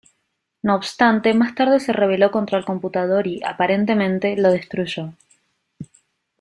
[0.63, 5.13] No obstante, más tarde se rebeló contra el computador y, aparentemente, lo destruyó.